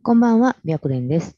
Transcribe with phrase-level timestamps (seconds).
[0.00, 1.36] こんばんは、白蓮です。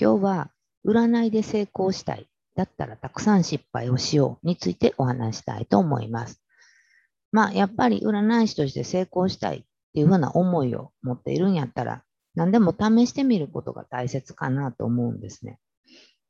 [0.00, 0.50] 今日は、
[0.84, 2.26] 占いで成功したい。
[2.56, 6.42] だったらたくさん失敗をしようについてお話したいと思います。
[7.30, 9.60] まあ、やっぱり占い師として成功したいっ
[9.92, 12.02] ていうふうな思いを持っているんやったら、
[12.34, 15.60] 何でも試してみることが大切かなと思うんですね。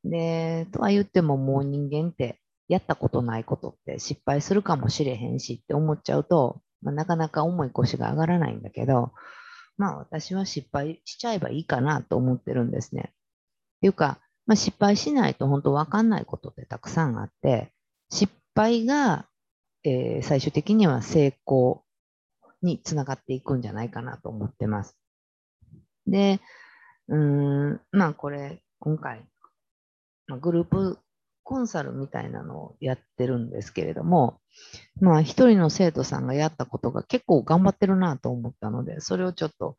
[0.05, 9.13] で、とは言ってももう人間ってやったことないことって失敗するかもしれへんしって思っちゃうと、まあ、なかなか重い腰が上がらないんだけど、
[9.81, 13.05] まあ私は失敗しちゃえばいいかなと思ってるんですね。
[13.07, 13.13] っ
[13.81, 17.73] ていうか、まあ、失敗しないと本当わかんないことってたくさんあって、
[18.11, 19.27] 失敗が、
[19.83, 21.83] えー最終的には成功
[22.61, 24.99] につながっていくんじゃないかなと思ってます。
[26.07, 26.41] で、
[27.09, 29.25] うん、まあこれ、今回、
[30.27, 30.99] ま、グループ
[31.51, 34.39] コンサルみたいなのをやってるんですけれども、
[35.01, 39.77] まあ一人の生徒さんがやったことが結構頑張ってるなと思ったので、それをちょっと、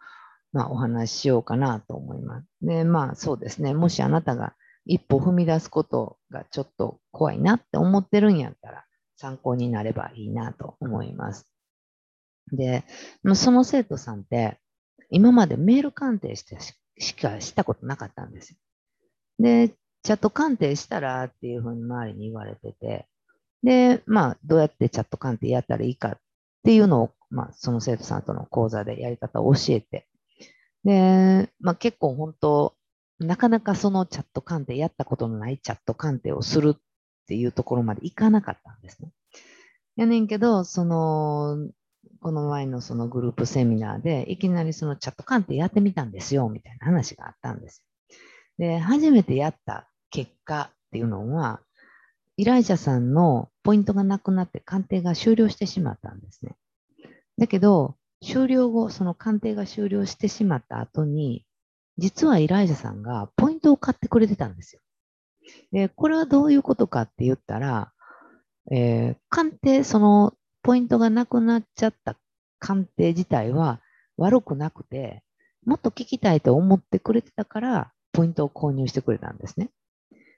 [0.51, 2.47] まあお話ししようかなと思います。
[2.61, 4.53] で、まあそうですね、もしあなたが
[4.85, 8.83] 一歩踏み出すことがちょっと怖いなって思ってるんやったら、
[9.15, 11.47] 参考になればいいなと思います。
[12.51, 12.83] で、
[13.33, 14.59] その生徒さんって、
[15.09, 16.57] 今までメール鑑定して
[16.97, 18.57] しかしたことなかったんですよ。
[19.39, 23.07] で、チャット鑑定したらっていうふうに周りに言われてて、
[23.63, 26.17] で、まあ、どうやってチャット鑑定やったらいいかっ
[26.63, 30.07] ていうのを、まあ、その生徒さんとの講座でやり方を教えて、
[30.83, 32.75] で、まあ結構本当、
[33.19, 36.81] なかなかそのチャット鑑定、やったことのないチャット鑑定をするっ
[37.27, 39.11] ていうところまでいかなかったんですね。
[39.95, 41.69] やねんけど、その、
[42.19, 47.83] この前のそのグループセミナーで、いきなりそのチャット鑑定やってみたんですよ、みたいな話があったんです。
[48.57, 51.61] で、初めてやった結果っていうのは、
[52.37, 56.55] 依頼者さんのポイントがなくなって鑑定が終了してしまったんですね。
[57.37, 61.45] だけど、終了後、その鑑定が終了してしまった後に、
[61.97, 64.81] 実は依頼者さんがポイントを買ってくれてたんですよ。
[65.71, 67.91] で、これはどういうことかって言ったら、
[68.71, 72.15] えー鑑定、そのポイントがなくなっちゃった
[72.59, 73.81] 鑑定自体は
[74.17, 75.23] 悪くなくて、
[75.65, 79.69] もっと聞きたいと思ってくれてたから、ポイントを購入してくれたんですね。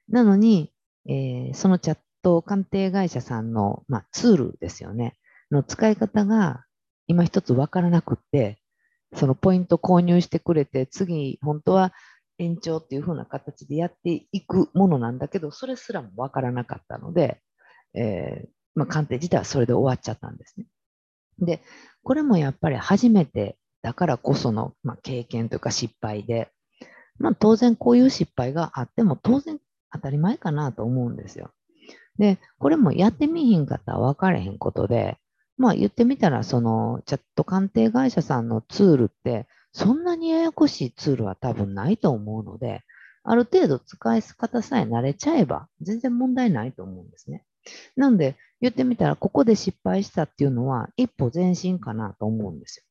[0.10, 0.72] なのに、
[1.08, 5.18] えーそのチャット鑑定会社さんの、まあ、ツールですよね、
[5.52, 6.66] の使い方が
[7.08, 8.60] 今一つわからなくって、
[9.16, 11.94] そのポイント購入してくれて、次、本当は
[12.40, 17.42] 延長っていう風な形でやっていくものなんだけど、それすらもわからなかったので、
[17.94, 20.66] えーまあ、鑑定自体はそれで終わっちゃったんですね。
[21.40, 21.62] で、
[22.04, 26.50] これもやっぱり初めてだからこその、まあ、経験というか失敗で、
[27.20, 29.60] まあ、当然こういう失敗があっても当然
[29.94, 31.52] 当たり前かなと思うんですよ。
[32.18, 35.18] で、これもやってみひんかったら分かれへんことで、
[35.58, 42.82] まあ言ってみたら、そのチャット鑑定会社さんのツールって、そんなにややこしいツールは多分ないと思うので、
[43.24, 47.46] ある程度使い方さえ慣れちゃえば全然問題ないと思うんですね。
[47.96, 52.86] なので、言ってみたら、ここで失敗したっていうのは一歩前進かなと思うんですよ。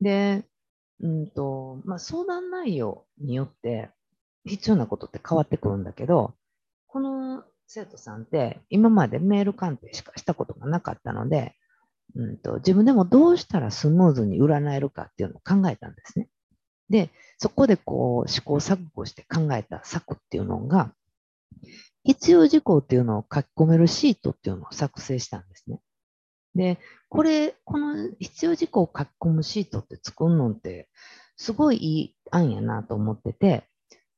[0.00, 0.44] で、
[1.00, 3.90] うんと、まあ相談内容によって
[4.44, 6.34] 必要なことって変わってくるんだけど、
[6.86, 11.54] この生徒さんって今までメール鑑定しかしたことがなかったので、
[12.14, 16.28] うんと、自分でもどうしたらスムーズに占えるかっていうのを考えたんですね。
[16.90, 20.92] で、そこでこう試行錯誤して考えた策っていうのが、
[22.04, 25.80] 必要事項っていうのを書き込めるシートっていうのを作成したんですね。
[26.54, 26.78] で、
[27.08, 30.88] これ、この必要事項を書き込むシートって作るのって、
[31.36, 33.64] すごいいい案やなと思ってて、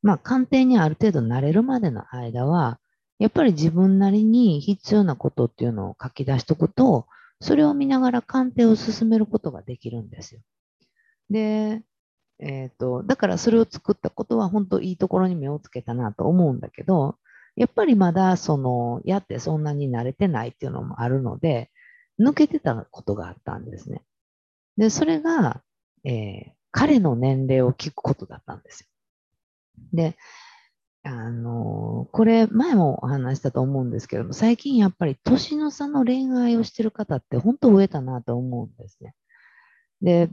[0.06, 2.78] まあ、鑑定にある程度慣れるまでの間は、
[3.18, 7.08] やっぱり自分なりに必要なことっていうのを書き出しとくと、
[7.40, 10.40] それを見ながら鑑定を進めることができるんですよ。
[11.28, 11.82] で、
[12.38, 17.16] えっ、と、だからそれを作ったことは本当いいところに目をつけたなと思うんだけど、
[17.56, 21.72] やっぱりまだその、やってそんなに慣れてないっていうのもあるので、
[22.20, 24.04] 抜けてたことがあったんですね。
[24.76, 25.62] で、それが、
[26.04, 28.86] えー彼の年齢を聞くことだったんですよ。
[29.92, 30.16] で、
[31.02, 39.14] あのこれ前もお話したと思うんですけども、最近やっぱり年の差の恋愛をしてる方って本当増えたなと思うんですね。
[40.02, 40.30] で、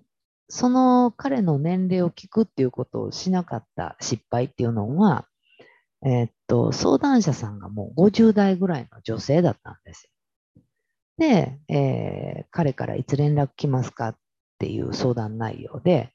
[0.50, 5.26] その彼の年齢を聞くっていうことをしなかった失敗っていうのは、
[6.06, 10.10] えっと、相談者さんがもう50代ぐらいの女性だったんです。
[11.18, 14.16] で、えー彼からいつ連絡来ますかっ
[14.60, 16.12] ていう相談内容で、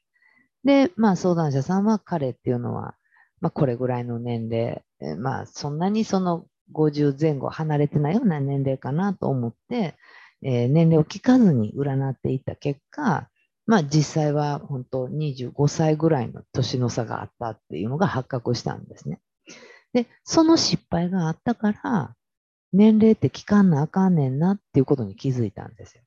[0.64, 2.94] で、まあ相談者さんは彼っていうのは、
[3.40, 4.82] まあこれぐらいの年齢、
[5.18, 9.94] まあそんなにその50前後離れてないような年齢かなと思って、
[10.42, 13.28] えー年齢を聞かずに占っていった結果、
[13.66, 19.20] まあ実際は本当25歳ぐらいの年の差があったっていうのが発覚したんですね。
[19.92, 22.14] で、その失敗があったから、
[22.72, 26.02] 年齢って聞かんなあかんねんなっていうことに気づいたんですよ。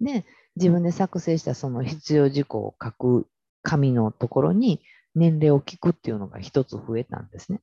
[0.00, 0.24] で、
[0.56, 3.26] 自分で作成したその必要事項を書く
[3.62, 4.80] 紙のところに
[5.18, 7.60] 年齢を聞くっていうのが一つ増えたんですね。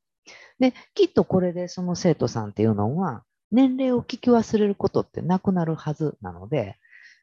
[0.60, 6.78] で、きっとこれでその生徒さんっていうのは、年齢を聞き忘れることってなくなるはずなので、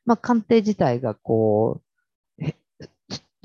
[0.05, 2.45] まあ、鑑定自体がこう、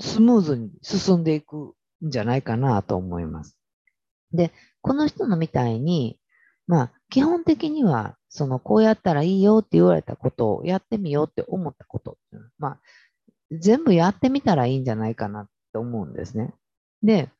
[0.00, 1.74] スムーズに進んでいく
[2.04, 3.56] んじゃないかなと思います。
[4.32, 6.18] で、この人のみたいに、
[6.66, 12.18] まあ、基本的には、その、こうやったらいいよって言われたことをやってみようって思ったこと、
[12.58, 12.80] まあ、
[13.50, 16.54] 全部やってみたらいいんじゃないかなって思うんですね。
[17.02, 17.30] で、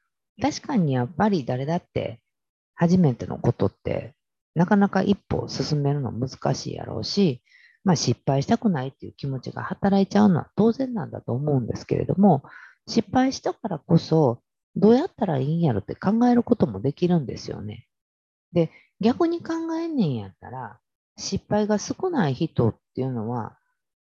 [0.40, 2.20] 確かにやっぱり誰だって
[2.74, 4.14] 初めてのことって
[4.54, 7.42] なかなか一歩進めるの難しいやろうし、
[7.84, 12.42] まあ失敗したくないっていう気持ちが働いちゃうのは当然なんだと思うんですけれども、
[12.86, 14.42] 失敗したからこそ
[14.76, 17.86] どうやったらいいんやろって考えることもできるんですよね。
[18.52, 18.70] で、
[19.00, 20.78] 逆に考えんねんやったら、
[21.16, 23.56] 失敗が少ない人っていうのは、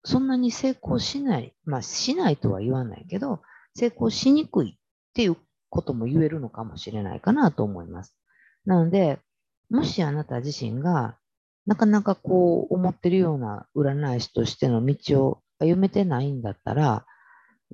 [0.04, 3.42] そんなに成功しない、まあしないとは言わないけど、
[3.74, 4.74] 成功しにくいっ
[5.14, 5.36] ていう
[5.68, 8.14] ことも言えるのかもしれないかなと思います。
[8.64, 9.18] なので、
[9.70, 11.16] もしあなた自身が
[11.66, 17.04] なかなかこう思ってるような占い師としての道を歩めてないんだったら、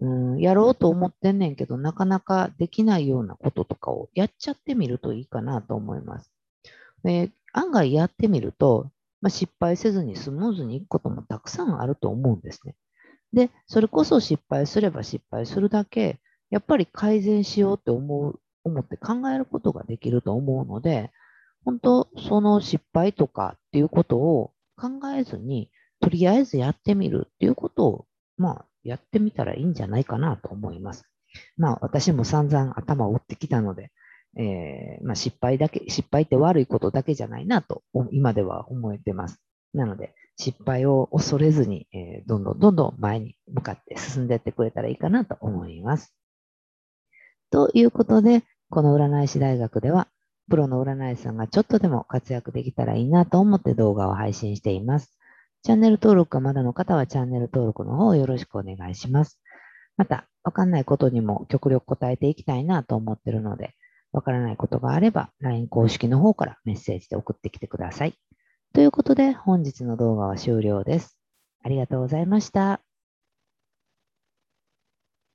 [0.01, 6.33] うん、やろうと思ってんねんけど、なかなかできないようなこととかをやっちゃってみるといいかなと思います。
[7.05, 8.91] で案外やってみると、
[9.21, 12.75] まあ、失敗せずにスムーズにいくこともたくさんあると思うんですね。
[13.33, 16.21] で、それこそ失敗すれば失敗するだけ、
[16.53, 21.11] やっぱり改善しようって思う、思って考えることができると思うので、
[21.65, 25.71] 本当、その失敗とかっていうことを考えずに、
[26.01, 28.07] とりあえずやってみるっていうことを、
[28.37, 31.07] まあ、やってみたらいいんじゃないかなと思います。
[31.57, 33.91] まあ、私も散々頭を打ってきたので、
[34.37, 39.41] えー、まあ、失敗だけ、失敗って悪いことだけじゃないなと、今では思えてます。
[39.73, 46.15] なので、失敗を恐れずに、えー、どんどんどんどん前に向かって進んでいってくれたらいいかなと思います。
[47.53, 50.09] ということで、この占い師大学では、
[50.49, 55.17] プロの占い師さんがちょっとでも活躍できたらいいなと思って動画を配信しています。
[55.63, 59.39] チャンネル登録がまだの方はチャンネル登録の方よろしくお願いします。
[59.99, 63.75] また、わかんないことにも極力答えていきたいなと思っているので、
[64.13, 68.15] わからないことがあれば LINE 公式の方からメッセージで送ってきてください。
[68.73, 71.19] ということで本日の動画は終了です。
[71.63, 72.81] ありがとうございました。